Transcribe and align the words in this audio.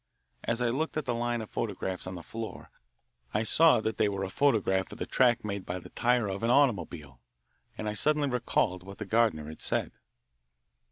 As 0.43 0.61
I 0.61 0.69
looked 0.69 0.97
at 0.97 1.05
the 1.05 1.13
line 1.13 1.43
of 1.43 1.51
photographs 1.51 2.07
on 2.07 2.15
the 2.15 2.23
floor 2.23 2.71
I 3.35 3.43
saw 3.43 3.79
that 3.81 3.97
they 3.97 4.09
were 4.09 4.23
a 4.23 4.31
photograph 4.31 4.91
of 4.91 4.97
the 4.97 5.05
track 5.05 5.45
made 5.45 5.63
by 5.63 5.77
the 5.77 5.89
tire 5.89 6.27
of 6.27 6.41
an 6.41 6.49
automobile, 6.49 7.19
and 7.77 7.87
I 7.87 7.93
suddenly 7.93 8.27
recalled 8.29 8.81
what 8.81 8.97
the 8.97 9.05
gardener 9.05 9.45
had 9.47 9.61
said. 9.61 9.91